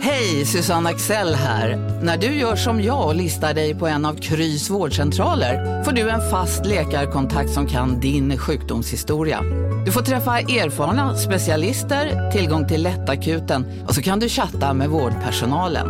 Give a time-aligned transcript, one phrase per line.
[0.00, 1.76] Hej, Susanne Axel här.
[2.02, 6.10] När du gör som jag och listar dig på en av Krys vårdcentraler får du
[6.10, 9.42] en fast läkarkontakt som kan din sjukdomshistoria.
[9.86, 15.88] Du får träffa erfarna specialister, tillgång till lättakuten och så kan du chatta med vårdpersonalen.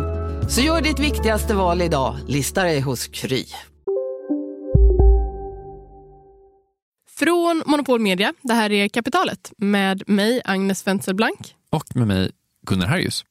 [0.49, 3.45] Så gör ditt viktigaste val idag, lista dig hos Kry.
[7.19, 11.55] Från Monopol Media, det här är Kapitalet med mig, Agnes Wenzelblank.
[11.69, 12.31] Och med mig,
[12.67, 13.25] Gunnar Harjus.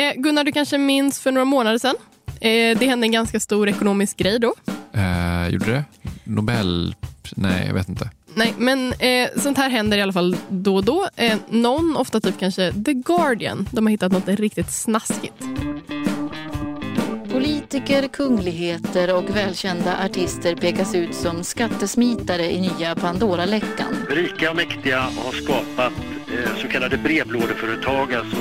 [0.00, 1.94] Eh, Gunnar, du kanske minns för några månader sedan.
[2.26, 4.54] Eh, det hände en ganska stor ekonomisk grej då.
[4.92, 5.84] Eh, gjorde det?
[6.24, 6.94] Nobel...
[7.36, 8.10] Nej, jag vet inte.
[8.34, 11.08] Nej, men eh, sånt här händer i alla fall då och då.
[11.16, 15.34] Eh, någon, ofta typ kanske The Guardian, de har hittat något riktigt snaskigt.
[17.32, 24.06] Politiker, kungligheter och välkända artister pekas ut som skattesmitare i nya Pandora-läckan.
[24.08, 25.92] Rika och mäktiga har skapat
[26.56, 28.36] så kallade brevlådeföretag, alltså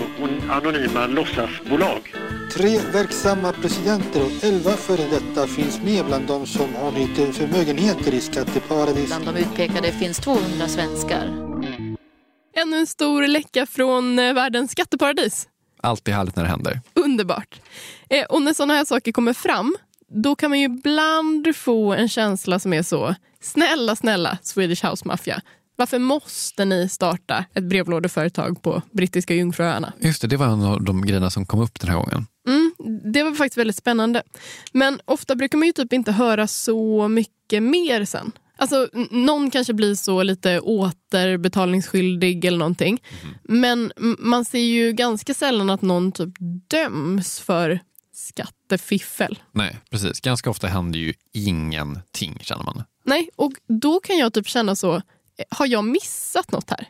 [0.49, 2.13] anonyma låtsasbolag.
[2.53, 8.13] Tre verksamma presidenter och elva före detta finns med bland de som har lite förmögenheter
[8.13, 9.07] i skatteparadis.
[9.07, 11.25] Bland de utpekade finns 200 svenskar.
[12.55, 15.47] Ännu en stor läcka från eh, världens skatteparadis.
[15.81, 16.81] Alltid härligt när det händer.
[16.93, 17.61] Underbart.
[18.09, 19.75] Eh, och när sådana här saker kommer fram,
[20.23, 25.07] då kan man ju ibland få en känsla som är så, snälla, snälla Swedish House
[25.07, 25.41] Mafia.
[25.79, 29.93] Varför måste ni starta ett brevlådeföretag på brittiska Jungfruöarna?
[29.99, 32.27] Just det, det var en av de grejerna som kom upp den här gången.
[32.47, 32.73] Mm,
[33.13, 34.23] det var faktiskt väldigt spännande.
[34.71, 38.31] Men ofta brukar man ju typ inte höra så mycket mer sen.
[38.57, 43.01] Alltså, någon kanske blir så lite återbetalningsskyldig eller någonting.
[43.21, 43.35] Mm.
[43.43, 46.33] Men man ser ju ganska sällan att någon typ
[46.69, 47.79] döms för
[48.13, 49.39] skattefiffel.
[49.51, 50.19] Nej, precis.
[50.19, 52.83] Ganska ofta händer ju ingenting känner man.
[53.03, 55.01] Nej, och då kan jag typ känna så,
[55.49, 56.87] har jag missat något här?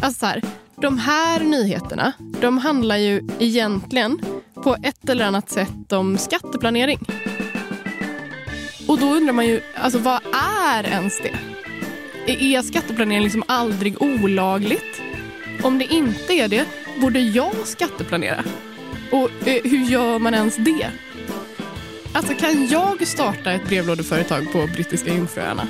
[0.00, 0.42] Alltså så här,
[0.76, 4.22] de här nyheterna, de handlar ju egentligen
[4.54, 6.98] på ett eller annat sätt om skatteplanering.
[8.88, 11.38] Och då undrar man ju, alltså vad är ens det?
[12.26, 15.02] E-, är skatteplanering liksom aldrig olagligt?
[15.62, 16.66] Om det inte är det,
[17.00, 18.44] borde jag skatteplanera?
[19.12, 20.90] Och eh, hur gör man ens det?
[22.12, 25.66] Alltså kan jag starta ett brevlådeföretag på brittiska Jungfruöarna?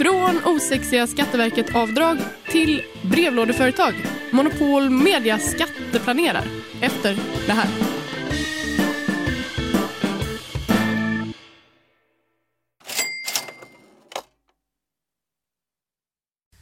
[0.00, 2.18] Från osexiga Skatteverket-avdrag
[2.50, 3.94] till brevlådeföretag.
[4.30, 6.44] Monopol Media skatteplanerar
[6.80, 7.68] efter det här.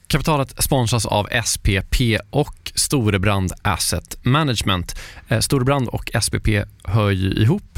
[0.07, 2.01] Kapitalet sponsras av SPP
[2.31, 4.95] och Storebrand Asset Management.
[5.29, 6.49] Eh, Storebrand och SPP
[6.85, 7.78] hör ju ihop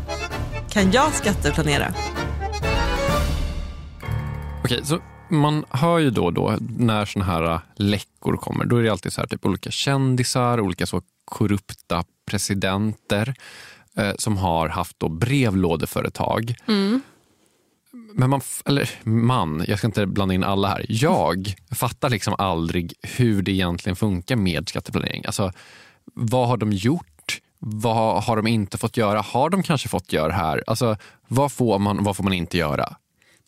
[0.71, 1.93] kan jag skatteplanera?
[4.63, 8.77] Okej, så man hör ju då och då när såna här äh, läckor kommer, då
[8.77, 13.33] är det alltid så här, typ olika kändisar, olika så korrupta presidenter
[13.97, 16.55] eh, som har haft då brevlådeföretag.
[16.67, 17.01] Mm.
[18.13, 20.85] Men man, eller man, jag ska inte blanda in alla här.
[20.89, 25.25] Jag fattar liksom aldrig hur det egentligen funkar med skatteplanering.
[25.25, 25.51] Alltså,
[26.13, 27.10] vad har de gjort?
[27.63, 29.21] Vad har de inte fått göra?
[29.21, 30.63] Har de kanske fått göra här?
[30.67, 30.97] Alltså,
[31.27, 32.95] vad får man vad får man inte göra?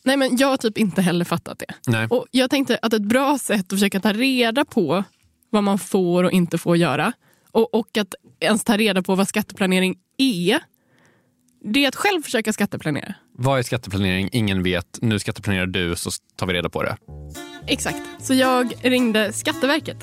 [0.04, 1.74] Nej, men jag har typ inte heller fattat det.
[1.86, 2.06] Nej.
[2.10, 5.04] Och Jag tänkte att ett bra sätt att försöka ta reda på
[5.50, 7.12] vad man får och inte får göra
[7.52, 10.60] och, och att ens ta reda på vad skatteplanering är,
[11.64, 13.14] det är att själv försöka skatteplanera.
[13.32, 14.28] Vad är skatteplanering?
[14.32, 14.98] Ingen vet.
[15.02, 16.96] Nu skatteplanerar du så tar vi reda på det.
[17.66, 18.02] Exakt.
[18.18, 19.96] Så jag ringde Skatteverket.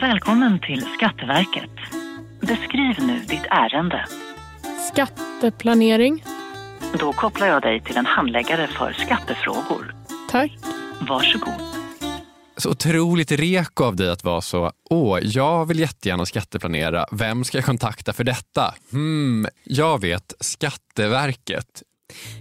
[0.00, 1.70] Välkommen till Skatteverket.
[2.48, 4.04] Beskriv nu ditt ärende.
[4.92, 6.24] Skatteplanering.
[7.00, 9.94] Då kopplar jag dig till en handläggare för skattefrågor.
[10.30, 10.52] Tack.
[11.08, 11.54] Varsågod.
[12.56, 17.06] Så otroligt reko av dig att vara så, åh, jag vill jättegärna skatteplanera.
[17.12, 18.74] Vem ska jag kontakta för detta?
[18.92, 21.82] Hmm, jag vet, Skatteverket.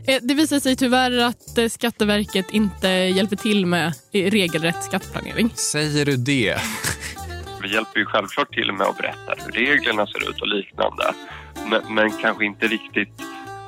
[0.08, 5.50] Eh, Det visar sig tyvärr att eh, Skatteverket inte hjälper till med eh, regelrätt skatteplanering.
[5.56, 6.58] Säger du det?
[7.66, 11.04] Vi hjälper ju självklart till med att berätta hur reglerna ser ut och liknande.
[11.70, 13.22] Men, men kanske inte riktigt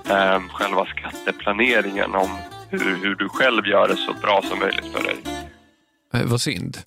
[0.09, 2.29] eh, själva skatteplaneringen om
[2.69, 5.17] hur, hur du själv gör det så bra som möjligt för dig.
[6.13, 6.77] Eh, vad synd.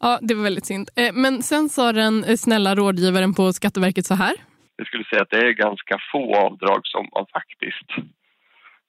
[0.00, 0.90] Ja, det var väldigt synd.
[0.96, 4.34] Eh, Men sen sa den eh, snälla rådgivaren på Skatteverket så här.
[4.76, 7.90] Jag skulle säga att det är ganska få avdrag som man faktiskt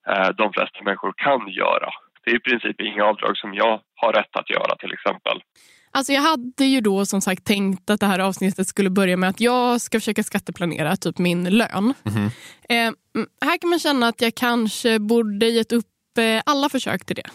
[0.09, 1.89] eh, de flesta människor kan göra.
[2.23, 5.41] Det är i princip inga avdrag som jag har rätt att göra till exempel.
[5.97, 9.29] Alltså jag hade ju då som sagt tänkt att det här avsnittet skulle börja med
[9.29, 11.93] att jag ska försöka skatteplanera typ min lön.
[12.69, 12.95] Eh, mm,
[13.41, 17.29] här kan man känna att jag kanske borde gett upp eh, alla försök till det.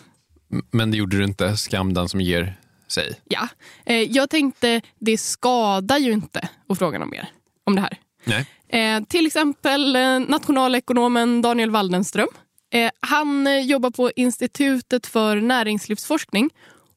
[0.70, 1.56] Men det gjorde du inte.
[1.56, 2.54] Skam den som ger
[2.88, 3.20] sig.
[3.24, 3.48] Ja,
[3.84, 7.28] eh, jag tänkte det skadar ju inte att fråga någon mer
[7.64, 7.98] om det här.
[8.24, 8.46] Nej.
[8.68, 12.28] Eh, till exempel eh, nationalekonomen Daniel Waldenström.
[12.72, 16.50] Eh, han eh, jobbar på Institutet för näringslivsforskning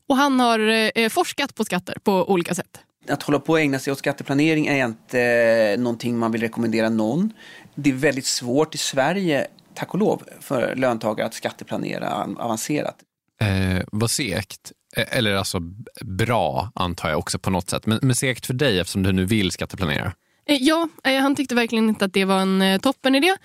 [0.09, 0.59] och han har
[0.95, 2.79] eh, forskat på skatter på olika sätt.
[3.09, 6.89] Att hålla på och ägna sig åt skatteplanering är inte eh, någonting man vill rekommendera
[6.89, 7.33] någon.
[7.75, 12.95] Det är väldigt svårt i Sverige, tack och lov, för löntagare att skatteplanera avancerat.
[13.41, 14.71] Eh, vad segt.
[14.97, 15.59] Eh, Eller alltså
[16.01, 17.85] bra antar jag också på något sätt.
[17.85, 20.13] Men, men segt för dig eftersom du nu vill skatteplanera.
[20.45, 23.35] Eh, ja, eh, han tyckte verkligen inte att det var en eh, toppenidé.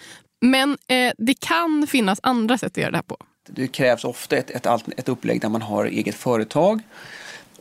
[0.40, 3.16] Men eh, det kan finnas andra sätt att göra det här på.
[3.54, 4.66] Det krävs ofta ett, ett,
[4.96, 6.80] ett upplägg där man har eget företag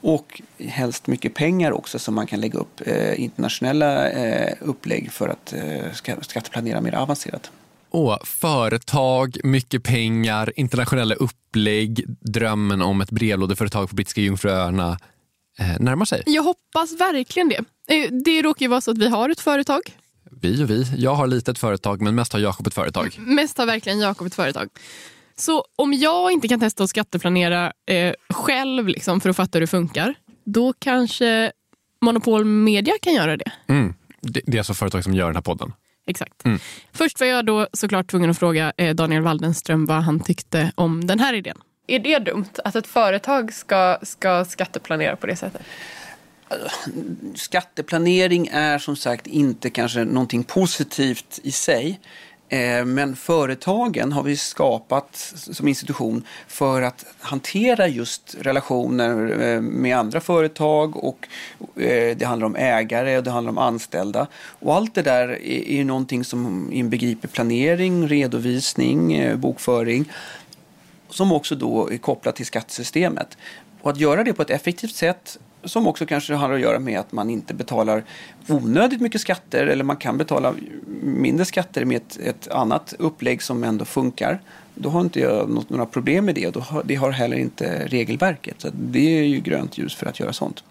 [0.02, 5.30] och helst mycket pengar också som man kan lägga upp eh, internationella eh, upplägg för
[5.30, 7.52] att eh, ska, skatteplanera mer avancerat.
[7.92, 14.98] Åh, företag, mycket pengar, internationella upplägg, drömmen om ett brevlådeföretag på brittiska Jungfruöarna
[15.60, 16.24] eh, närmar sig.
[16.26, 17.64] Jag hoppas verkligen det.
[17.96, 19.82] Eh, det råkar ju vara så att vi har ett företag.
[20.42, 20.86] Vi och vi.
[20.98, 23.16] Jag har lite ett företag men mest har Jakob ett företag.
[23.20, 24.70] Mest har verkligen Jakob ett företag.
[25.40, 29.62] Så om jag inte kan testa att skatteplanera eh, själv liksom, för att fatta hur
[29.62, 31.52] det funkar, då kanske
[32.02, 33.52] Monopol Media kan göra det.
[33.68, 33.94] Mm.
[34.22, 35.74] Det, det är alltså företag som gör den här podden.
[36.08, 36.46] Exakt.
[36.46, 36.60] Mm.
[36.92, 41.08] Först var jag då såklart tvungen att fråga eh, Daniel Waldenström vad han tyckte om
[41.08, 41.58] den här idén.
[41.88, 45.62] Är det dumt att ett företag ska, ska skatteplanera på det sättet?
[47.36, 52.00] Skatteplanering är som sagt inte kanske någonting positivt i sig.
[52.50, 59.98] Eh, men företagen har vi skapat som institution för att hantera just relationer eh, med
[59.98, 61.28] andra företag och
[61.76, 64.28] eh, det handlar om ägare och det handlar om anställda.
[64.36, 70.12] Och allt det där är är någonting som inbegriper planering, redovisning, bokföring
[71.10, 73.38] som också då är kopplat till skattesystemet.
[73.82, 77.00] Och att göra det på ett effektivt sätt som också kanske har att göra med
[77.00, 78.04] att man inte betalar
[78.48, 80.54] onödigt mycket skatter eller man kan betala
[81.02, 84.40] mindre skatter med ett, ett annat upplägg som ändå funkar.
[84.76, 87.88] Då har inte jag något, några problem med det och har, det har heller inte
[87.88, 88.56] regelverket.
[88.62, 90.64] Så det är ju grönt ljus för att göra sånt.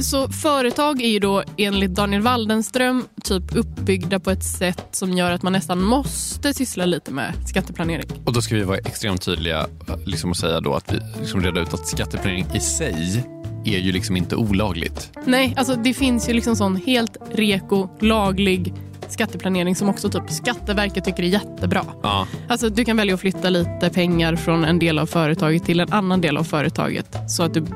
[0.00, 5.32] Så företag är ju då enligt Daniel Waldenström typ uppbyggda på ett sätt som gör
[5.32, 8.06] att man nästan måste syssla lite med skatteplanering.
[8.24, 9.66] Och då ska vi vara extremt tydliga
[10.06, 13.24] liksom och säga då att vi liksom reda ut att skatteplanering i sig
[13.64, 15.10] är ju liksom inte olagligt.
[15.24, 18.74] Nej, alltså det finns ju liksom sån helt reko, laglig
[19.08, 21.84] skatteplanering som också typ Skatteverket tycker är jättebra.
[22.02, 22.26] Ja.
[22.48, 25.92] Alltså du kan välja att flytta lite pengar från en del av företaget till en
[25.92, 27.66] annan del av företaget så att du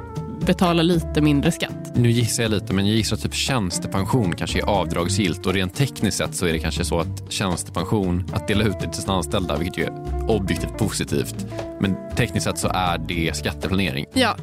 [0.46, 1.92] betalar lite mindre skatt.
[1.94, 5.74] Nu gissar jag lite, men jag gissar att typ tjänstepension kanske är avdragsgillt och rent
[5.74, 9.14] tekniskt sett så är det kanske så att tjänstepension, att dela ut det till sina
[9.14, 11.46] anställda, vilket ju är objektivt positivt,
[11.80, 14.06] men tekniskt sett så är det skatteplanering.
[14.14, 14.36] Ja.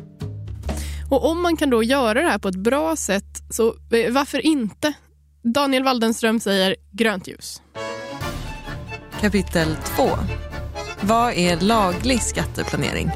[1.10, 4.46] Och om man kan då göra det här på ett bra sätt, så eh, varför
[4.46, 4.94] inte?
[5.44, 7.62] Daniel Waldenström säger grönt ljus.
[9.22, 10.10] Kapitel 2.
[11.02, 13.12] Vad är laglig skatteplanering?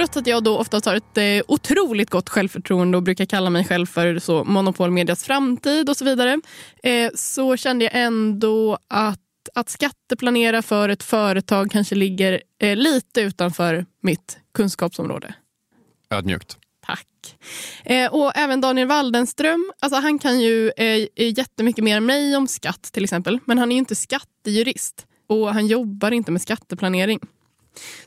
[0.00, 3.64] Trots att jag då oftast har ett eh, otroligt gott självförtroende och brukar kalla mig
[3.64, 6.40] själv för så monopolmedias framtid och så vidare,
[6.82, 9.20] eh, så kände jag ändå att
[9.54, 15.34] att skatteplanera för ett företag kanske ligger eh, lite utanför mitt kunskapsområde.
[16.10, 16.58] Ödmjukt.
[16.86, 17.36] Tack.
[17.84, 22.46] Eh, och även Daniel Waldenström, alltså han kan ju eh, jättemycket mer än mig om
[22.46, 23.38] skatt till exempel.
[23.44, 27.20] Men han är ju inte skattejurist och han jobbar inte med skatteplanering.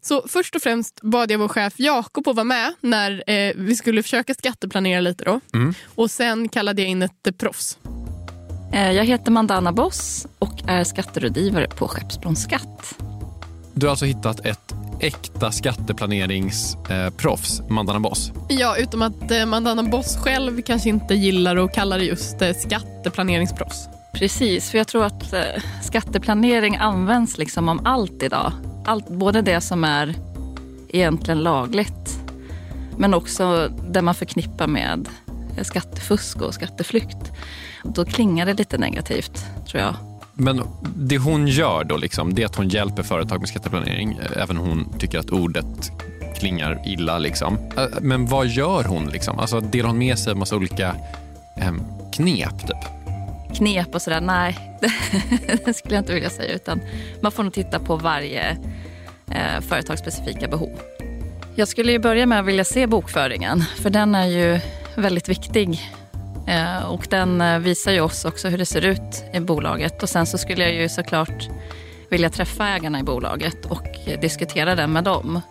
[0.01, 3.75] Så först och främst bad jag vår chef Jakob att vara med när eh, vi
[3.75, 5.23] skulle försöka skatteplanera lite.
[5.23, 5.39] Då.
[5.53, 5.73] Mm.
[5.95, 7.77] Och sen kallade jag in ett eh, proffs.
[8.73, 12.95] Eh, Jag heter Mandana Boss och är skatterådgivare på Skeppsbron Skatt.
[13.73, 18.31] Du har alltså hittat ett äkta skatteplaneringsproffs, Mandana Boss.
[18.49, 22.53] Ja, utom att eh, Mandana Boss själv kanske inte gillar att kalla det just eh,
[22.53, 23.87] skatteplaneringsproffs.
[24.13, 25.39] Precis, för jag tror att eh,
[25.83, 28.51] skatteplanering används liksom om allt idag.
[28.85, 30.15] Allt, både det som är
[30.89, 32.23] egentligen lagligt
[32.97, 35.09] men också det man förknippar med
[35.61, 37.31] skattefusk och skatteflykt.
[37.83, 39.95] Då klingar det lite negativt, tror jag.
[40.33, 40.61] Men
[40.95, 44.19] det hon gör då, liksom, det är att hon hjälper företag med skatteplanering.
[44.35, 45.91] Även hon tycker att ordet
[46.39, 47.19] klingar illa.
[47.19, 47.57] Liksom.
[48.01, 49.05] Men vad gör hon?
[49.05, 49.39] Liksom?
[49.39, 50.95] Alltså, delar hon med sig av massa olika
[51.57, 51.73] eh,
[52.13, 52.67] knep?
[52.67, 53.02] Typ?
[53.55, 54.77] Knep och sådär, nej,
[55.65, 56.55] det skulle jag inte vilja säga.
[56.55, 56.81] Utan
[57.21, 58.57] man får nog titta på varje
[59.31, 60.79] eh, företagsspecifika behov.
[61.55, 64.59] Jag skulle ju börja med att vilja se bokföringen, för den är ju
[64.95, 65.81] väldigt viktig.
[66.47, 70.03] Eh, och den eh, visar ju oss också hur det ser ut i bolaget.
[70.03, 71.49] Och sen så skulle jag ju såklart
[72.09, 73.87] vilja träffa ägarna i bolaget och
[74.21, 75.41] diskutera den med dem.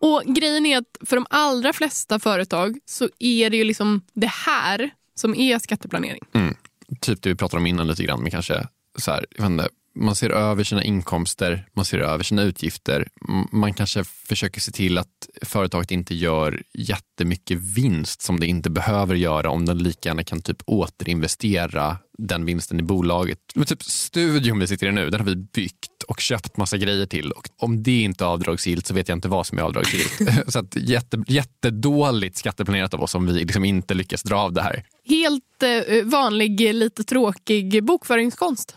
[0.00, 4.30] Och grejen är att för de allra flesta företag så är det ju liksom det
[4.46, 6.22] här som är skatteplanering.
[6.32, 6.54] Mm.
[7.00, 8.22] Typ det vi pratade om innan lite grann.
[8.22, 8.66] Men kanske
[8.98, 9.68] så här, jag vet inte,
[10.00, 13.08] man ser över sina inkomster, man ser över sina utgifter.
[13.52, 19.14] Man kanske försöker se till att företaget inte gör jättemycket vinst som det inte behöver
[19.14, 23.38] göra om den lika gärna kan typ återinvestera den vinsten i bolaget.
[23.54, 27.06] Men typ studion vi sitter i nu, den har vi byggt och köpt massa grejer
[27.06, 27.32] till.
[27.32, 30.20] Och om det inte är avdragsgillt så vet jag inte vad som är avdragsgillt.
[30.52, 34.62] så att jätte, jättedåligt skatteplanerat av oss om vi liksom inte lyckas dra av det
[34.62, 34.84] här.
[35.04, 38.76] Helt eh, vanlig, lite tråkig bokföringskonst.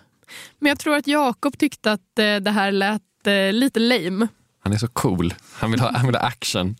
[0.60, 4.27] Men jag tror att Jakob tyckte att eh, det här lät eh, lite lame.
[4.63, 5.34] Han är så cool.
[5.53, 6.75] Han vill ha, han vill ha action.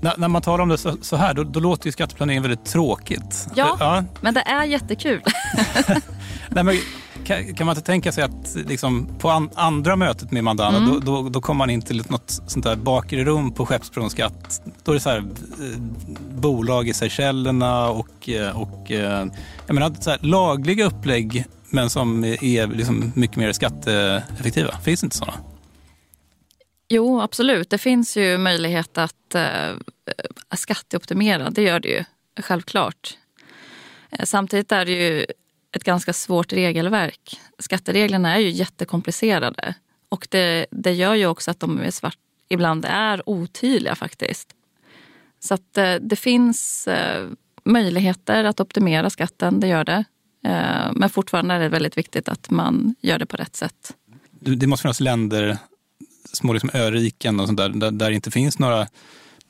[0.00, 2.64] När, när man talar om det så, så här, då, då låter ju skatteplanering väldigt
[2.64, 3.48] tråkigt.
[3.54, 4.04] Ja, ja.
[4.20, 5.22] men det är jättekul.
[6.48, 6.76] Nej, men,
[7.24, 10.90] kan, kan man inte tänka sig att liksom, på an, andra mötet med Mandana, Mm.
[10.90, 14.62] då, då, då kommer man in till något sånt där bakre rum på Skeppsbron Skatt.
[14.84, 15.78] Då är det så här, eh,
[16.34, 19.26] bolag i Seychellerna och, och eh,
[19.66, 24.78] jag menar, så här, lagliga upplägg men som är liksom mycket mer skatteeffektiva.
[24.78, 25.38] Finns det inte sådana?
[26.88, 27.70] Jo, absolut.
[27.70, 29.72] Det finns ju möjlighet att eh,
[30.56, 31.50] skatteoptimera.
[31.50, 32.04] Det gör det ju,
[32.40, 33.18] självklart.
[34.10, 35.26] Eh, samtidigt är det ju
[35.76, 37.40] ett ganska svårt regelverk.
[37.58, 39.74] Skattereglerna är ju jättekomplicerade.
[40.08, 44.48] Och det, det gör ju också att de är svart, ibland är otydliga faktiskt.
[45.40, 47.28] Så att eh, det finns eh,
[47.64, 50.04] möjligheter att optimera skatten, det gör det.
[50.44, 53.92] Eh, Men fortfarande är det väldigt viktigt att man gör det på rätt sätt.
[54.40, 55.58] Det måste finnas länder,
[56.32, 58.86] små liksom öriken och sånt där, där, där det inte finns några,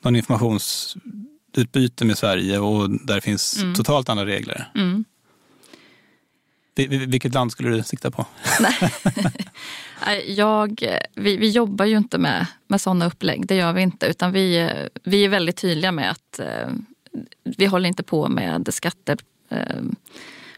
[0.01, 3.73] någon informationsutbyte med Sverige och där det finns Mm.
[3.75, 4.71] totalt andra regler.
[4.75, 5.05] Mm.
[6.75, 8.25] Vi- vi- Vilket land skulle du sikta på?
[8.59, 8.91] Nej,
[10.37, 10.83] Jag,
[11.15, 14.05] vi, vi jobbar ju inte med, med sådana upplägg, det gör vi inte.
[14.05, 14.71] Utan vi,
[15.03, 16.69] vi är väldigt tydliga med att eh,
[17.43, 18.65] vi håller inte på med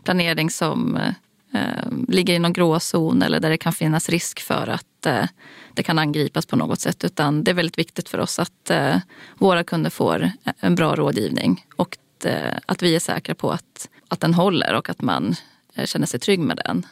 [0.08, 1.14] planering som eh,
[1.54, 5.26] eh, ligger i någon gråzon eller där det kan finnas risk för att eh,
[5.74, 7.04] det kan angripas på något sätt.
[7.04, 8.98] Utan det är väldigt viktigt för oss att eh,
[9.38, 13.90] våra kunder får eh, en bra rådgivning och eh, att vi är säkra på att,
[14.08, 15.36] att den håller och att man
[15.76, 16.86] eh, känner sig trygg med den.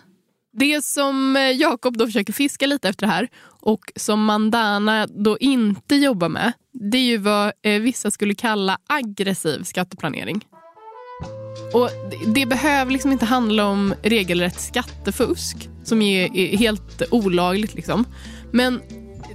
[0.54, 3.28] Det som eh, Jakob då försöker fiska lite efter här
[3.62, 9.64] och som Mandana då inte jobbar med, det är ju vad vissa skulle kalla aggressiv
[9.64, 10.46] skatteplanering.
[11.76, 11.90] Och
[12.28, 17.74] det, behöver liksom inte handla om regelrätt skattefusk som är, är helt olagligt.
[17.74, 18.06] Liksom.
[18.52, 18.82] Men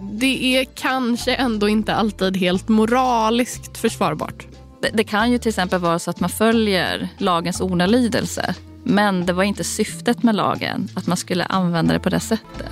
[0.01, 4.47] det är kanske ändå inte alltid helt moraliskt försvarbart.
[4.83, 8.55] Det, det kan ju till exempel vara så att man följer lagens ordalydelse.
[8.85, 12.71] Men det var inte syftet med lagen att man skulle använda det på det sättet.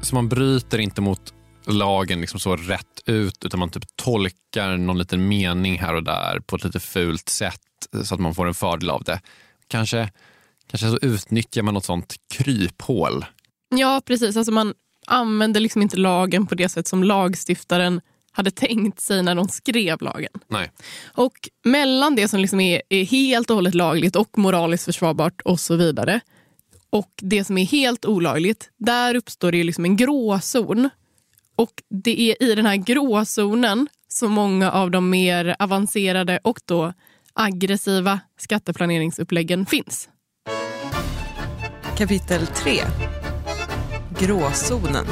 [0.00, 1.34] Så man bryter inte mot
[1.66, 6.40] lagen liksom så rätt ut utan man typ tolkar någon liten mening här och där
[6.40, 7.60] på ett lite fult sätt
[8.04, 9.20] så att man får en fördel av det.
[9.68, 10.10] Kanske,
[10.70, 13.24] kanske så utnyttjar man något sånt kryphål.
[13.68, 14.36] Ja, precis.
[14.36, 14.74] Alltså man
[15.06, 18.00] använder liksom inte lagen på det sätt som lagstiftaren
[18.32, 20.32] hade tänkt sig när de skrev lagen.
[20.48, 20.70] Nej.
[21.04, 25.60] Och mellan det som liksom är, är helt och hållet lagligt och moraliskt försvarbart och
[25.60, 26.20] så vidare
[26.94, 30.90] och det som är helt olagligt, där uppstår det liksom en gråzon.
[31.56, 36.92] Och det är i den här gråzonen som många av de mer avancerade och då
[37.32, 40.08] aggressiva skatteplaneringsuppläggen finns.
[41.96, 42.72] Kapitel 3
[44.20, 45.06] Gråzonen.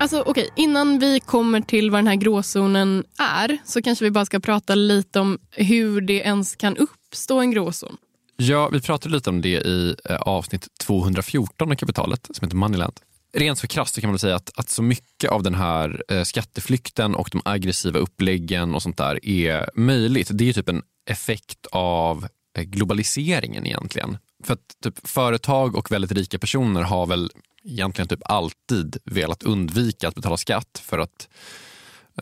[0.00, 4.24] Alltså okej, innan vi kommer till vad den här gråzonen är så kanske vi bara
[4.24, 7.96] ska prata lite om hur det ens kan uppstå en gråzon.
[8.36, 13.00] Ja, vi pratade lite om det i eh, avsnitt 214 av kapitalet som heter Moneyland.
[13.32, 16.22] Rent så krasst kan man väl säga att, att så mycket av den här eh,
[16.22, 20.30] skatteflykten och de aggressiva uppläggen och sånt där är möjligt.
[20.32, 24.18] Det är ju typ en effekt av eh, globaliseringen egentligen.
[24.44, 27.30] För att typ, företag och väldigt rika personer har väl
[27.64, 31.28] egentligen typ alltid velat undvika att betala skatt för att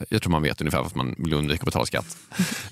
[0.00, 2.16] eh, jag tror man vet ungefär varför man vill undvika att betala skatt.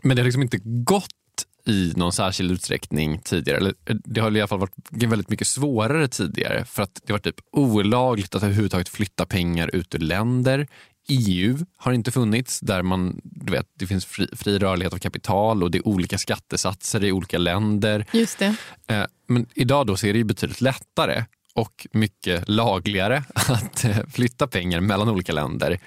[0.02, 1.23] Men det har liksom inte gått
[1.66, 3.58] i någon särskild utsträckning tidigare.
[3.58, 7.12] Eller, eh, det har i alla fall varit väldigt mycket svårare tidigare för att det
[7.12, 10.66] var typ olagligt att överhuvudtaget flytta pengar ut ur länder.
[11.08, 15.62] EU har inte funnits där man, du vet, det finns fri, fri rörlighet av kapital
[15.62, 18.06] och det är olika skattesatser i olika länder.
[18.12, 18.56] Just det.
[18.86, 21.24] Eh, Men idag då så är det ju betydligt lättare
[21.54, 25.78] och mycket lagligare att eh, flytta pengar mellan olika länder.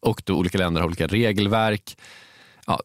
[0.00, 1.96] Och då olika länder har olika regelverk.
[2.66, 2.80] Ja,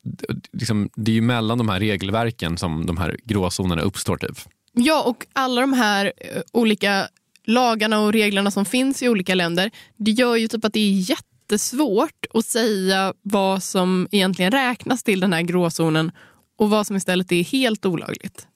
[0.54, 4.18] liksom, det är ju mellan de här regelverken som de här gråzonerna uppstår.
[4.18, 4.38] Typ.
[4.74, 7.08] Ja, och alla de här eh, olika
[7.46, 11.10] lagarna och reglerna som finns i olika länder, det gör ju typ att det är
[11.10, 16.12] jättesvårt att säga vad som egentligen räknas till den här gråzonen
[16.58, 18.48] och vad som istället är helt olagligt.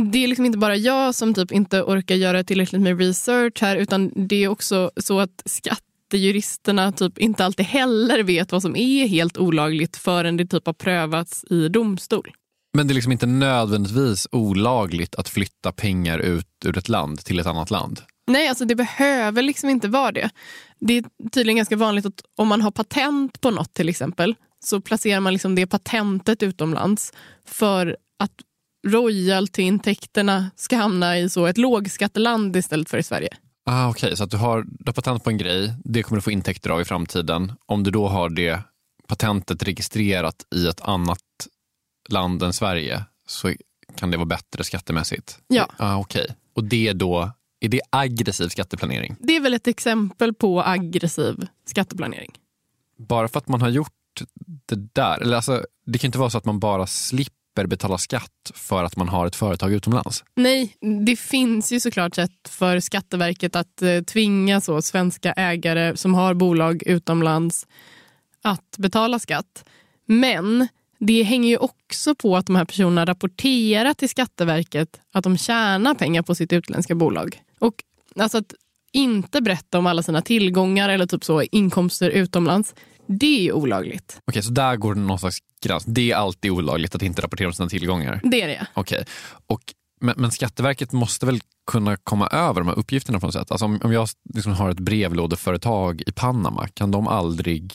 [0.00, 3.76] Det är liksom inte bara jag som typ inte orkar göra tillräckligt med research här
[3.76, 5.42] utan det är också så att
[6.08, 10.72] skattejuristerna typ inte alltid heller vet vad som är helt olagligt förrän det typ har
[10.72, 12.32] prövats i domstol.
[12.76, 17.38] Men det är liksom inte nödvändigtvis olagligt att flytta pengar ut ur ett land till
[17.38, 18.00] ett annat land.
[18.26, 20.30] Nej, alltså det behöver liksom inte vara det.
[20.80, 24.80] Det är tydligen ganska vanligt att om man har patent på något till exempel så
[24.80, 27.12] placerar man liksom det patentet utomlands
[27.46, 28.32] för att
[28.86, 33.30] royaltyintäkterna ska hamna i så ett lågskatteland istället för i Sverige.
[33.70, 36.22] Ah, Okej, så att du har, du har patent på en grej, det kommer du
[36.22, 37.52] få intäkter av i framtiden.
[37.66, 38.62] Om du då har det
[39.06, 41.18] patentet registrerat i ett annat
[42.08, 43.54] land än Sverige så
[43.96, 45.38] kan det vara bättre skattemässigt.
[45.48, 45.68] Ja.
[45.76, 49.16] Ah, Okej, och det är då, är det aggressiv skatteplanering?
[49.20, 52.32] Det är väl ett exempel på aggressiv skatteplanering.
[52.98, 53.92] Bara för att man har gjort
[54.66, 58.50] det där, eller alltså, det kan inte vara så att man bara slipper betala skatt
[58.54, 60.24] för att man har ett företag utomlands.
[60.36, 66.14] Nej, det finns ju såklart sätt för Skatteverket att eh, tvinga så svenska ägare som
[66.14, 67.66] har bolag utomlands
[68.42, 69.64] att betala skatt.
[70.06, 70.68] Men
[70.98, 75.94] det hänger ju också på att de här personerna rapporterar till Skatteverket att de tjänar
[75.94, 77.42] pengar på sitt utländska bolag.
[77.58, 77.74] Och
[78.16, 78.54] alltså att
[78.92, 82.74] inte berätta om alla sina tillgångar eller typ så inkomster utomlands,
[83.08, 84.20] det är ju olagligt.
[84.24, 85.84] Okej, så där går det någon slags gräns.
[85.84, 88.20] Det är alltid olagligt att inte rapportera om sina tillgångar.
[88.22, 88.66] Det är det.
[88.74, 89.04] Okej.
[89.46, 89.60] Och,
[90.00, 93.50] men, men Skatteverket måste väl kunna komma över de här uppgifterna på något sätt?
[93.50, 97.74] Alltså om, om jag liksom har ett brevlådeföretag i Panama, kan de aldrig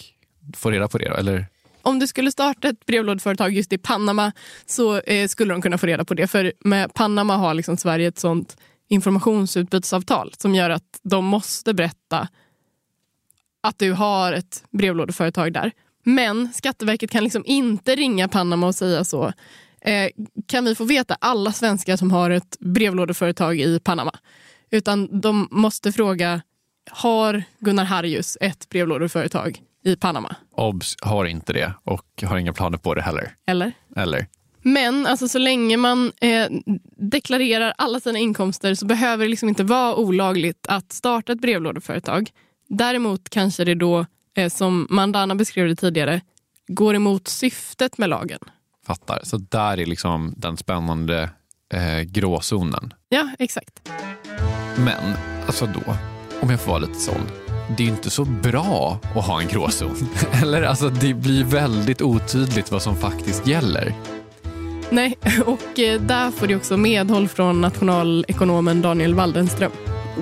[0.56, 1.10] få reda på det?
[1.10, 1.15] Då?
[1.15, 1.48] Eller?
[1.82, 4.32] Om du skulle starta ett brevlådeföretag just i Panama
[4.65, 6.28] så eh, skulle de kunna få reda på det.
[6.28, 8.58] För med Panama har liksom Sverige ett sånt
[8.89, 12.28] informationsutbytesavtal som gör att de måste berätta
[13.63, 15.71] att du har ett brevlådeföretag där.
[16.04, 19.34] Men Skatteverket kan liksom inte ringa Panama och säga så.
[19.82, 20.10] Eh,
[20.47, 24.12] kan vi få veta alla svenskar som har ett brevlådeföretag i Panama?
[24.71, 26.41] Utan de måste fråga,
[26.91, 30.36] har Gunnar Harjus ett brevlådeföretag i Panama?
[30.52, 33.36] Obs har inte det och har inga planer på det heller.
[33.47, 33.71] Eller?
[33.95, 34.28] Eller?
[34.62, 36.47] Men alltså, så länge man eh,
[36.97, 42.30] deklarerar alla sina inkomster så behöver det liksom inte vara olagligt att starta ett brevlådeföretag.
[42.67, 46.21] Däremot kanske det då, eh, som Mandana beskrev det tidigare,
[46.67, 48.39] går emot syftet med lagen.
[48.86, 49.19] Fattar.
[49.23, 51.30] Så där är liksom den spännande
[51.73, 52.93] eh, gråzonen.
[53.10, 53.89] Ja, exakt.
[54.78, 55.13] Men,
[55.45, 55.95] alltså då,
[56.41, 57.21] om jag får vara lite sån.
[57.78, 59.95] Det är inte så bra att ha en gråzon.
[60.41, 63.93] Eller alltså det blir väldigt otydligt vad som faktiskt gäller.
[64.89, 69.71] Nej, och eh, där får du också medhåll från nationalekonomen Daniel Waldenström.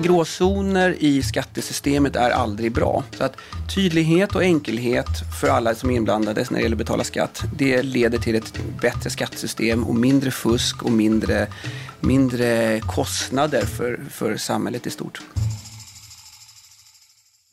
[0.00, 3.04] Gråzoner i skattesystemet är aldrig bra.
[3.18, 3.36] Så att
[3.74, 5.08] tydlighet och enkelhet
[5.40, 8.58] för alla som är inblandade när det gäller att betala skatt, det leder till ett
[8.80, 11.46] bättre skattesystem och mindre fusk och mindre,
[12.00, 15.22] mindre kostnader för, för samhället i stort.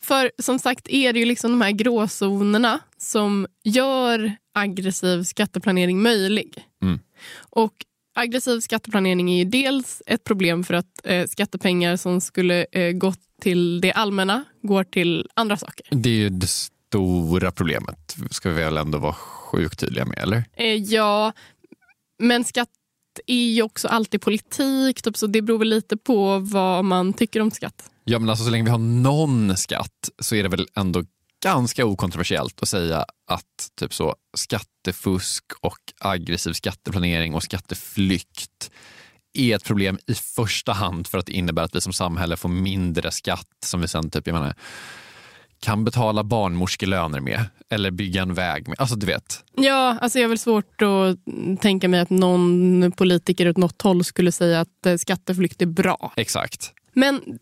[0.02, 6.66] För som sagt är det ju liksom de här gråzonerna som gör aggressiv skatteplanering möjlig.
[6.84, 7.00] Mm.
[7.40, 7.74] Och
[8.20, 13.20] aggressiv skatteplanering är ju dels ett problem för att eh, skattepengar som skulle eh, gått
[13.42, 15.86] till det allmänna går till andra saker.
[15.92, 20.44] Det är ju det stora problemet, ska vi väl ändå vara sjukt tydliga med, eller?
[20.54, 21.34] Eh, ja,
[22.20, 22.70] men skatt
[23.28, 27.42] är ju också alltid politik, typ, så det beror väl lite på vad man tycker
[27.42, 27.90] om skatt.
[28.04, 31.04] Ja, men alltså så länge vi har någon skatt så är det väl ändå
[31.44, 38.72] ganska okontroversiellt att säga att typ så skattefusk och aggressiv skatteplanering och skatteflykt
[39.34, 42.50] är ett problem i första hand för att det innebär att vi som samhälle får
[42.50, 44.54] mindre skatt som vi sen typ, jag menar,
[45.60, 48.80] kan betala barnmorskelöner med eller bygga en väg med.
[48.80, 49.44] Alltså du vet.
[49.56, 51.18] Ja, alltså jag har väl svårt att
[51.62, 56.14] tänka mig att någon politiker åt något håll skulle säga att eh, skatteflykt är bra.
[56.16, 56.74] Exakt.
[57.00, 57.40] Men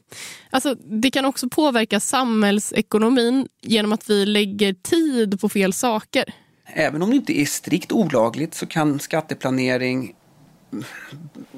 [0.49, 6.33] alltså, det kan också påverka samhällsekonomin genom att vi lägger tid på fel saker.
[6.65, 10.13] Även om det inte är strikt olagligt så kan skatteplanering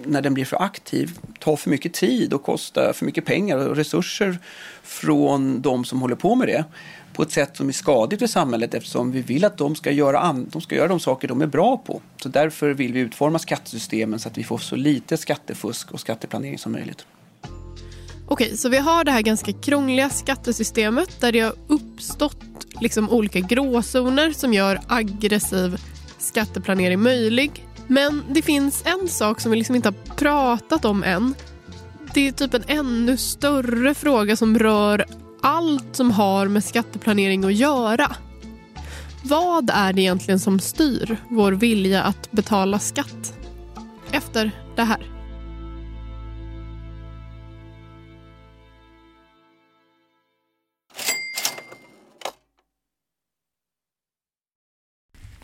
[0.03, 3.75] när den blir för aktiv ta för mycket tid och kosta för mycket pengar och
[3.75, 4.39] resurser
[4.83, 6.65] från de som håller på med det
[7.13, 10.33] på ett sätt som är skadligt för samhället eftersom vi vill att de ska göra,
[10.49, 12.01] de ska göra de saker de är bra på.
[12.23, 16.57] Så därför vill vi utforma skattesystemen så att vi får så lite skattefusk och skatteplanering
[16.57, 17.05] som möjligt.
[18.31, 23.39] Okej, så vi har det här ganska krångliga skattesystemet där det har uppstått liksom olika
[23.39, 25.81] gråzoner som gör aggressiv
[26.17, 27.65] skatteplanering möjlig.
[27.87, 31.35] Men det finns en sak som vi liksom inte har pratat om än.
[32.13, 35.05] Det är typ en ännu större fråga som rör
[35.41, 38.15] allt som har med skatteplanering att göra.
[39.23, 43.33] Vad är det egentligen som styr vår vilja att betala skatt?
[44.11, 45.18] Efter det här.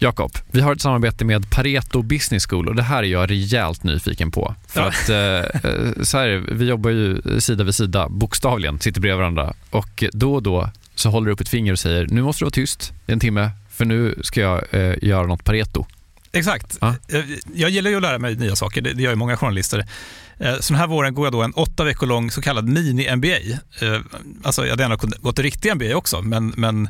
[0.05, 3.83] Jakob, vi har ett samarbete med Pareto Business School och det här är jag rejält
[3.83, 4.55] nyfiken på.
[4.67, 4.87] För Ja.
[4.87, 9.53] att eh, eh, så här, vi jobbar ju sida vid sida, bokstavligen, sitter bredvid varandra
[9.69, 12.45] och då och då så håller du upp ett finger och säger nu måste du
[12.45, 15.85] vara tyst i en timme för nu ska jag eh, göra något Pareto.
[16.31, 16.77] Exakt.
[16.81, 16.95] Ja.
[17.53, 19.85] Jag, gillar ju att lära mig nya saker, det, gör ju många journalister.
[20.39, 23.57] Eh, Så den här våren går jag då en åtta veckor lång så kallad mini-MBA.
[24.43, 26.89] Alltså jag hade gärna gått en riktig MBA också, men, men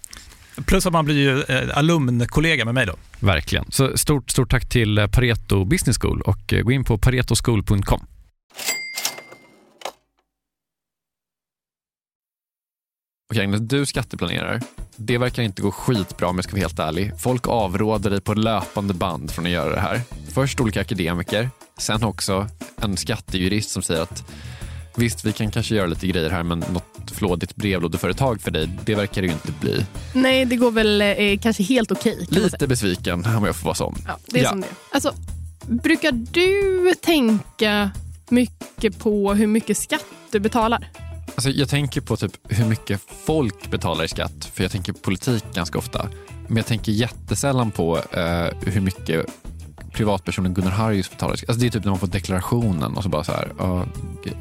[0.65, 2.95] Plus att man blir ju eh, alumnkollega med mig då.
[3.19, 3.65] Verkligen.
[3.71, 8.05] Så stort, stort tack till eh, Pareto Business School och eh, gå in på paretoschool.com.
[13.31, 14.61] Okej, Agnes, du skatteplanerar.
[14.95, 17.11] Det verkar inte gå skitbra om jag ska vara helt ärlig.
[17.19, 20.01] Folk avråder dig på löpande band från att göra det här.
[20.33, 22.47] Först olika akademiker, sen också
[22.81, 24.23] en skattejurist som säger att
[24.95, 28.95] visst, vi kan kanske göra lite grejer här, men något flådigt brevlådeföretag för dig, det
[28.95, 29.85] verkar det ju inte bli.
[30.13, 32.27] Nej, det går väl eh, kanske helt okej.
[32.29, 33.95] man Lite besviken om jag får vara sån.
[34.07, 34.67] Ja, det är som det.
[34.91, 35.13] Alltså,
[35.67, 37.91] brukar du tänka
[38.29, 40.89] mycket på hur mycket skatt du betalar?
[41.35, 45.43] Alltså, jag tänker på typ hur mycket folk betalar i skatt, för jag tänker politik
[45.53, 46.09] ganska ofta.
[46.47, 49.25] Men jag tänker jättesällan på eh, hur mycket
[49.93, 51.49] privatpersonen Gunnar Harrius betalar skatt.
[51.49, 53.53] Alltså, det är typ när man får deklarationen och så bara så här,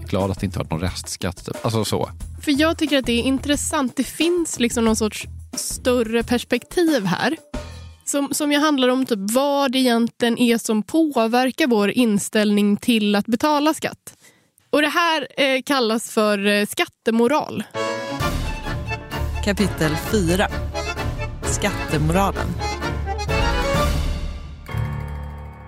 [0.09, 1.47] glad att det inte varit någon restskatt.
[1.47, 1.65] Typ.
[1.65, 2.11] Alltså så.
[2.43, 3.97] För jag tycker att det är intressant.
[3.97, 7.37] Det finns liksom någon sorts större perspektiv här.
[8.05, 13.17] Som, som ju handlar om typ vad det egentligen är som påverkar vår inställning till
[13.17, 14.15] att betala skatt.
[14.71, 17.65] Och Det här eh, kallas för eh, skattemoral.
[19.45, 20.49] Kapitel 4.
[21.43, 22.49] Skattemoralen.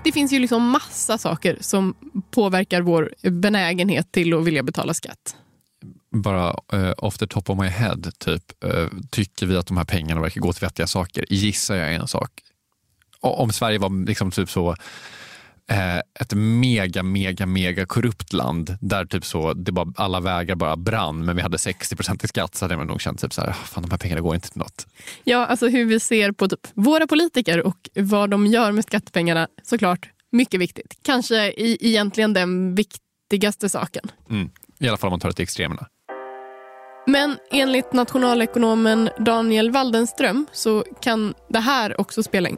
[0.05, 1.95] Det finns ju liksom massa saker som
[2.31, 5.37] påverkar vår benägenhet till att vilja betala skatt.
[6.11, 9.85] Bara uh, off the top of my head, typ, uh, tycker vi att de här
[9.85, 11.25] pengarna verkar gå till vettiga saker?
[11.29, 12.31] Gissar jag är en sak.
[13.21, 14.77] Om Sverige var liksom typ så
[16.21, 21.25] ett mega, mega, mega korrupt land där typ så det bara, alla vägar bara brann
[21.25, 23.49] men vi hade 60 procent i skatt så hade man nog känt typ så här,
[23.49, 24.87] "Ah, fan de här pengarna går inte till något.
[25.25, 29.49] Ja, alltså hur vi ser på typ våra politiker och vad de gör med skattepengarna,
[29.63, 30.95] såklart mycket viktigt.
[31.03, 34.05] Kanske i, egentligen den viktigaste saken.
[34.31, 34.51] Mm.
[34.79, 35.87] I alla fall om man tar det till extremerna.
[37.07, 42.57] Men enligt nationalekonomen Daniel Waldenström så kan det här också spela in.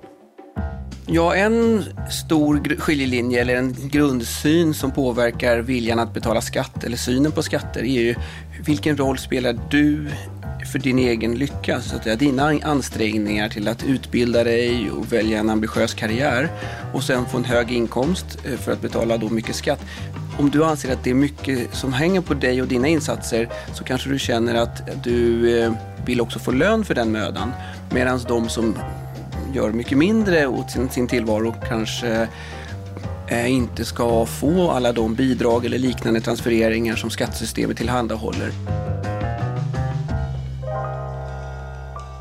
[1.07, 7.33] Ja, en stor skiljelinje eller en grundsyn som påverkar viljan att betala skatt eller synen
[7.33, 8.15] på skatter är ju
[8.67, 10.09] vilken roll spelar du
[10.73, 11.81] för din egen lycka?
[11.81, 16.49] Så att säga, dina ansträngningar till att utbilda dig och välja en ambitiös karriär
[16.93, 19.81] och sen få en hög inkomst eh, för att betala då mycket skatt.
[20.39, 23.85] Om du anser att det är mycket som hänger på dig och dina insatser så
[23.85, 25.73] kanske du känner att du eh,
[26.07, 27.53] vill också få lön för den mödan.
[27.91, 28.75] Medan de som
[29.55, 32.29] gör mycket mindre åt sin, sin tillvaro kanske
[33.29, 38.53] eh, inte ska få alla de bidrag eller liknande transfereringar som skattesystemet tillhandahåller.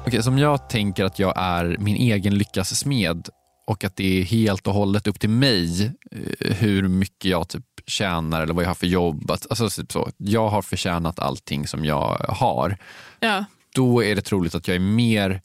[0.08, 3.30] Okej, som jag tänker att jag är min egen lyckas smed
[3.68, 7.66] och att det är helt och hållet upp till mig eh, hur mycket jag typ
[7.88, 9.32] tjänar eller vad jag har för jobb.
[9.32, 10.10] Alltså, typ så.
[10.18, 12.78] Jag har förtjänat allting som jag har.
[13.20, 13.46] Ja.
[13.76, 15.40] Då är det troligt att jag är mer eh,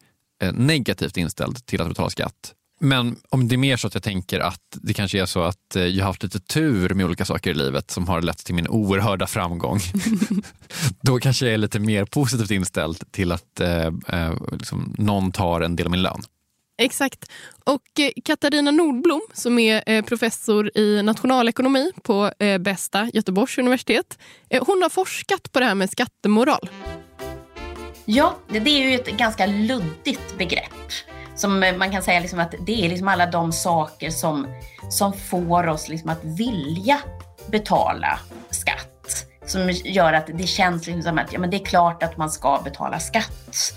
[0.53, 2.55] negativt inställd till att betala skatt.
[2.81, 5.77] Men om det är mer så att jag tänker att det kanske är så att
[5.77, 8.55] eh, jag har haft lite tur med olika saker i livet som har lett till
[8.55, 9.81] min oerhörda framgång.
[11.01, 15.61] Då kanske jag är lite mer positivt inställd till att eh, eh, liksom, någon tar
[15.61, 16.23] en del av min lön.
[16.79, 17.31] Exakt.
[17.65, 24.19] Och eh, Katarina Nordblom som är eh, professor i nationalekonomi på eh, bästa Göteborgs universitet.
[24.51, 26.71] Eh, hon har forskat på det här med skattemoral.
[28.11, 30.93] Ja, det, det är ju ett ganska luddigt begrepp.
[31.35, 34.47] Som eh, man kan säga liksom att det är liksom alla de saker som,
[34.91, 36.99] som får oss liksom att vilja
[37.51, 38.19] betala
[38.51, 39.27] skatt.
[39.47, 42.31] Som gör att det känns liksom som att ja, men det är klart att man
[42.31, 43.75] ska betala skatt.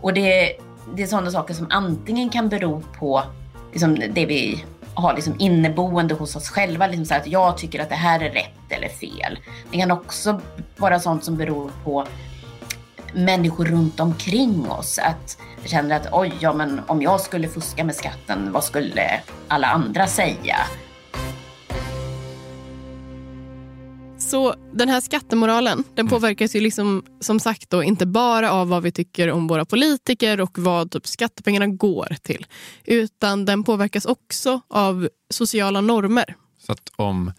[0.00, 0.56] Och det,
[0.94, 3.22] det är sådana saker som antingen kan bero på
[3.72, 4.64] liksom det vi
[4.94, 6.86] har liksom inneboende hos oss själva.
[6.86, 9.38] Liksom så att jag tycker att det här är rätt eller fel.
[9.70, 10.40] Det kan också
[10.76, 12.06] vara sånt som beror på
[13.14, 14.98] människor runt omkring oss.
[14.98, 19.20] Att jag känner att oj, ja, men om jag skulle fuska med skatten, vad skulle
[19.48, 20.56] alla andra säga?
[24.18, 28.82] Så den här skattemoralen den påverkas ju liksom, som sagt då, inte bara av vad
[28.82, 32.46] vi tycker om våra politiker och vad typ skattepengarna går till.
[32.84, 36.34] Utan den påverkas också av sociala normer.
[36.66, 37.32] Så att om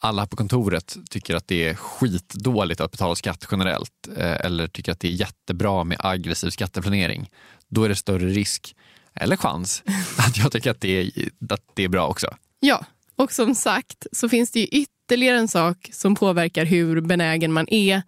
[0.00, 4.92] alla på kontoret tycker att det är skitdåligt att betala skatt generellt eh, eller tycker
[4.92, 7.30] att det är jättebra med aggressiv skatteplanering,
[7.68, 8.76] då är det större risk,
[9.14, 9.82] eller chans,
[10.18, 11.10] att jag tycker att det är,
[11.50, 12.26] att det är bra också.
[12.60, 12.84] Ja,
[13.16, 17.68] och som sagt så finns det ju ytterligare en sak som påverkar hur benägen man
[17.68, 18.02] är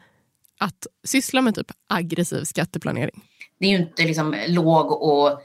[0.58, 3.22] att syssla med typ aggressiv skatteplanering.
[3.58, 5.40] Det är ju inte liksom låg och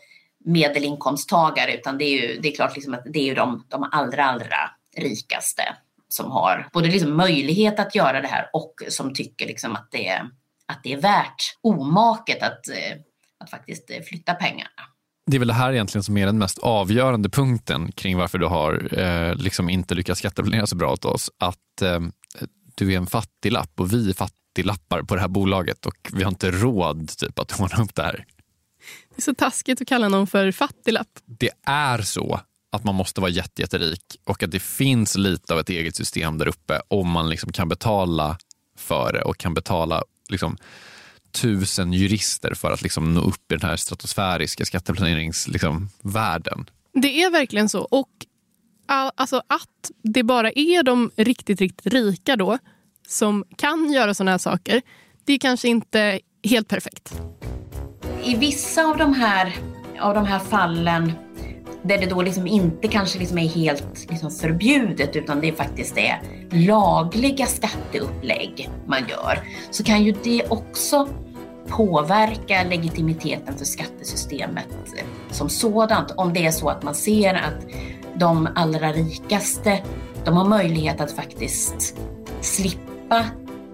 [0.46, 3.90] medelinkomsttagare utan det är ju det är klart liksom att det är ju de, de
[3.92, 5.64] allra, allra rikaste
[6.16, 10.22] som har både liksom möjlighet att göra det här och som tycker liksom att, det,
[10.66, 12.98] att det är värt omaket att, eh,
[13.44, 14.70] att faktiskt eh, flytta pengarna.
[15.32, 18.46] Det är väl det här egentligen som är den mest avgörande punkten kring varför du
[18.46, 21.32] har eh, liksom inte lyckats skatteplanera så bra åt oss.
[21.38, 22.00] Att eh,
[22.76, 26.32] du är en fattiglapp och vi är fattiglappar på det här bolaget och vi har
[26.32, 28.26] inte råd typ, att ordna upp det här.
[29.10, 31.08] Det är så taskigt att kalla någon för fattiglapp.
[31.26, 32.40] Det är så
[32.76, 36.38] att man måste vara jätte, jätterik och att det finns lite av ett eget system
[36.38, 38.38] där uppe om man liksom kan betala
[38.78, 40.58] för det och kan betala liksom,
[41.32, 45.54] tusen jurister för att liksom nå upp i den här stratosfäriska skatteplaneringsvärlden.
[45.54, 46.66] Liksom,
[47.02, 47.82] det är verkligen så.
[47.82, 48.10] Och
[48.88, 52.58] all, alltså att det bara är de riktigt, riktigt rika då
[53.08, 54.82] som kan göra sådana här saker,
[55.26, 57.22] det är kanske inte helt perfekt.
[58.24, 59.56] I vissa av de här,
[60.00, 61.12] av de här fallen
[61.88, 66.22] där det då liksom inte kanske liksom är helt liksom förbjudet utan det faktiskt är
[66.52, 69.40] lagliga skatteupplägg man gör,
[69.72, 71.08] så kan ju det också
[71.68, 74.68] påverka legitimiteten för skattesystemet
[75.32, 76.12] som sådant.
[76.12, 77.68] Om det är så att man ser att
[78.16, 79.84] de allra rikaste,
[80.26, 81.98] de har möjlighet att faktiskt
[82.42, 83.26] slippa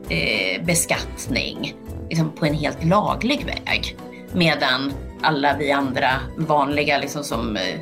[0.09, 1.75] eh, beskattning
[2.09, 3.97] liksom på en helt laglig väg.
[4.33, 7.79] Medan alla vi andra vanliga liksom som, eh,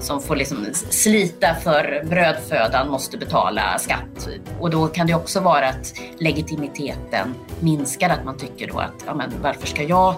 [0.00, 4.26] som får liksom slita för brödfödan måste betala skatt.
[4.26, 4.42] Typ.
[4.60, 9.14] Och då kan det också vara att legitimiteten minskar, att man tycker då att ja,
[9.14, 10.14] men varför ska jag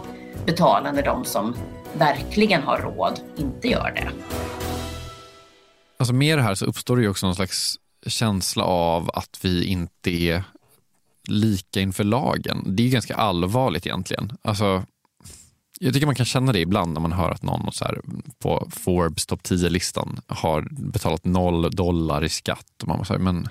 [0.46, 1.54] betala när de som
[1.92, 4.10] verkligen har råd inte gör det.
[5.98, 9.64] Alltså med det här så uppstår det ju också någon slags känsla av att vi
[9.64, 10.44] inte är
[11.28, 12.76] lika inför lagen.
[12.76, 14.32] Det är ganska allvarligt egentligen.
[14.42, 14.82] Alltså,
[15.84, 18.00] jag tycker man kan känna det ibland när man hör att någon så här,
[18.38, 22.82] på Forbes topp 10-listan har betalat noll dollar i skatt.
[22.82, 23.48] Och man säga, men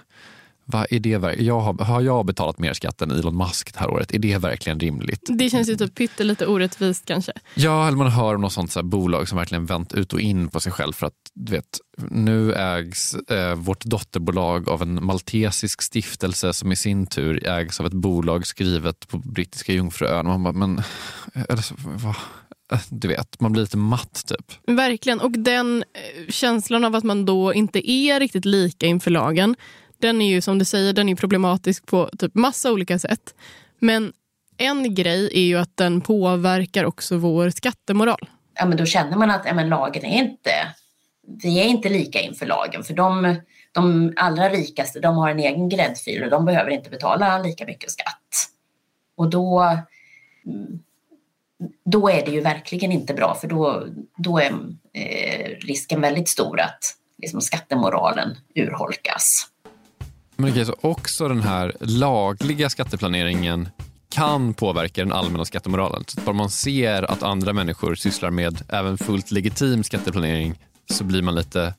[0.65, 3.89] vad är det jag har, har jag betalat mer skatt än Elon Musk det här
[3.89, 4.13] året?
[4.13, 5.29] Är det verkligen rimligt?
[5.29, 7.31] Det känns ju typ pyttelite orättvist kanske.
[7.55, 10.47] Ja, eller man hör om något sånt så bolag som verkligen vänt ut och in
[10.47, 15.81] på sig själv för att du vet, nu ägs eh, vårt dotterbolag av en maltesisk
[15.81, 20.25] stiftelse som i sin tur ägs av ett bolag skrivet på brittiska Jungfruön.
[20.25, 20.81] Man bara, men,
[21.33, 21.65] eller,
[22.03, 22.15] vad?
[22.89, 24.53] du vet, man blir lite matt typ.
[24.67, 29.55] Verkligen, och den eh, känslan av att man då inte är riktigt lika inför lagen
[30.01, 33.35] den är ju som du säger den är problematisk på typ massa olika sätt.
[33.79, 34.13] Men
[34.57, 38.29] en grej är ju att den påverkar också vår skattemoral.
[38.59, 40.51] Ja, men då känner man att ja, men lagen är inte,
[41.43, 42.83] vi är inte lika inför lagen.
[42.83, 43.35] För de,
[43.71, 47.91] de allra rikaste de har en egen gräddfil och de behöver inte betala lika mycket
[47.91, 48.49] skatt.
[49.15, 49.77] Och då,
[51.85, 54.51] då är det ju verkligen inte bra för då, då är
[54.93, 59.47] eh, risken väldigt stor att liksom, skattemoralen urholkas.
[60.35, 63.69] Men okej, så också den här lagliga skatteplaneringen
[64.09, 66.03] kan påverka den allmänna skattemoralen.
[66.07, 70.55] Så om man ser att andra människor sysslar med även fullt legitim skatteplanering
[70.91, 71.73] så blir man lite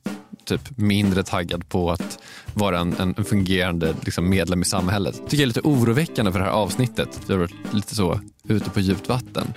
[0.44, 2.18] typ mindre taggad på att
[2.54, 5.14] vara en, en fungerande liksom, medlem i samhället.
[5.14, 7.20] Det tycker jag är lite oroväckande för det här avsnittet.
[7.26, 9.52] Vi har varit lite så ute på djupt vatten.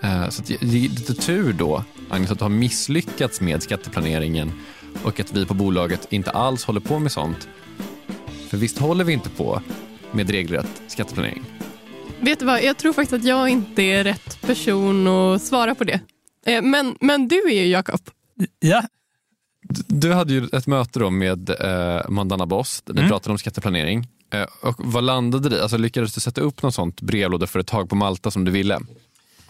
[0.00, 4.52] Eh, så det är lite tur då, Agnes, att du har misslyckats med skatteplaneringen
[5.04, 7.48] och att vi på bolaget inte alls håller på med sånt
[8.48, 9.62] för visst håller vi inte på
[10.12, 11.44] med regelrätt skatteplanering?
[12.20, 15.84] Vet du vad, jag tror faktiskt att jag inte är rätt person att svara på
[15.84, 16.00] det.
[16.46, 18.00] Eh, men, men du är ju Jakob.
[18.58, 18.82] Ja.
[19.86, 23.10] Du hade ju ett möte då med eh, Mandana Boss där ni mm.
[23.10, 24.08] pratade om skatteplanering.
[24.32, 28.30] Eh, och vad landade det Alltså Lyckades du sätta upp något sånt brevlådeföretag på Malta
[28.30, 28.80] som du ville?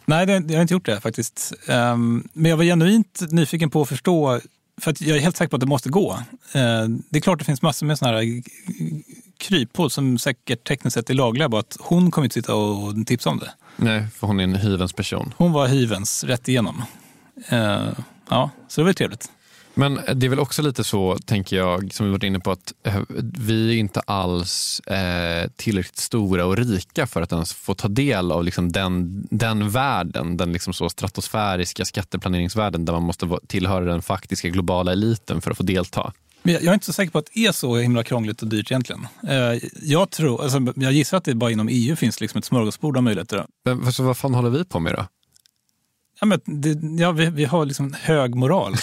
[0.04, 1.52] Nej, det, jag har inte gjort det faktiskt.
[1.68, 4.40] Um, men jag var genuint nyfiken på att förstå
[4.80, 6.12] för att jag är helt säker på att det måste gå.
[6.52, 8.42] Eh, det är klart det finns massor med sådana här
[9.38, 13.30] kryphål som säkert tekniskt sett är lagliga, bara att hon kommer inte sitta och tipsa
[13.30, 13.50] om det.
[13.76, 15.34] Nej, för hon är en hyvens person.
[15.36, 16.82] Hon var hyvens rätt igenom.
[17.48, 17.88] Eh,
[18.30, 19.30] ja, så det var trevligt.
[19.78, 22.72] Men det är väl också lite så, tänker jag, som vi varit inne på, att
[22.82, 23.00] eh,
[23.38, 28.32] vi är inte alls eh, tillräckligt stora och rika för att ens få ta del
[28.32, 34.02] av liksom den, den världen, den liksom så stratosfäriska skatteplaneringsvärlden där man måste tillhöra den
[34.02, 36.12] faktiska globala eliten för att få delta.
[36.42, 39.06] Jag är inte så säker på att det är så himla krångligt och dyrt egentligen.
[39.28, 42.96] Eh, jag, tror, alltså, jag gissar att det bara inom EU finns liksom ett smörgåsbord
[42.96, 43.46] av möjligheter.
[43.64, 45.06] Men, så vad fan håller vi på med då?
[46.20, 48.72] Ja, men det, ja, vi, vi har liksom hög moral.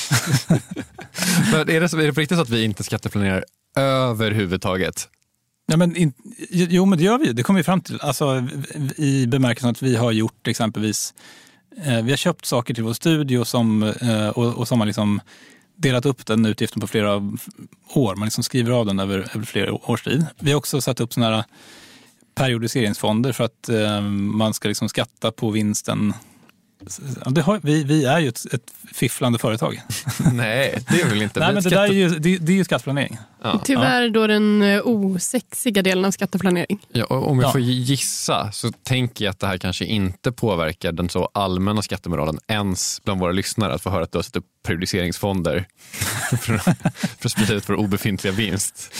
[1.52, 3.44] men är, det är det på riktigt så att vi inte skatteplanerar
[3.76, 5.10] överhuvudtaget?
[5.66, 6.14] Ja, men in,
[6.50, 7.34] jo, men det gör vi.
[7.34, 8.02] Det kommer vi fram till.
[8.02, 8.48] Alltså,
[8.98, 11.14] I bemärkelsen att vi har gjort exempelvis,
[11.86, 15.22] eh, vi har köpt saker till vår studio som, eh, och, och som har liksom
[15.76, 17.16] delat upp den utgiften på flera
[17.94, 18.16] år.
[18.16, 20.26] Man liksom skriver av den över, över flera års tid.
[20.40, 21.46] Vi har också satt upp sådana här
[22.36, 26.14] periodiseringsfonder för att eh, man ska liksom skatta på vinsten
[27.42, 28.62] har, vi, vi är ju ett, ett
[28.94, 29.82] fifflande företag.
[30.34, 31.40] Nej, det är väl inte.
[31.40, 33.18] Nej, men det, skatte- där är ju, det, det är ju skatteplanering.
[33.64, 36.80] Tyvärr då den eh, osexiga delen av skatteplanering.
[36.92, 37.52] Ja, om jag Ja.
[37.52, 42.40] får gissa så tänker jag att det här kanske inte påverkar den så allmänna skattemoralen
[42.48, 45.66] ens bland våra lyssnare att få höra att du har satt upp periodiseringsfonder
[46.30, 48.94] för, för att sprida ut vår obefintliga vinst.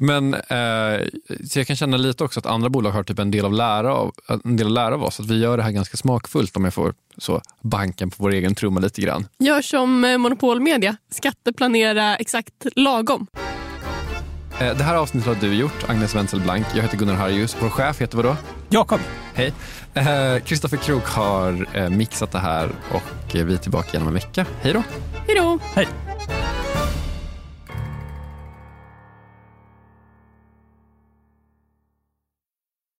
[0.00, 1.06] Men eh,
[1.50, 3.94] så jag kan känna lite också att andra bolag har typ en del, av lära
[3.94, 4.14] av,
[4.44, 5.20] en del att lära av oss.
[5.20, 8.54] Att vi gör det här ganska smakfullt om jag får så banken på vår egen
[8.54, 9.28] trumma lite grann.
[9.38, 13.26] Gör som eh, Monopolmedia, skatteplanera exakt lagom.
[14.60, 16.66] Eh, Det här avsnittet har du gjort, Agnes Wenzel Blank.
[16.74, 17.56] Jag heter Gunnar Harjus.
[17.60, 18.36] Vår chef heter vadå?
[18.68, 19.00] Jakob.
[19.34, 19.52] Hej.
[19.94, 24.08] Eh, Kristoffer Krook har eh, mixat det här och eh, vi är tillbaka igen om
[24.08, 24.46] en vecka.
[24.60, 24.82] Hej då!
[25.26, 25.58] Hej då!
[25.74, 25.88] Hej.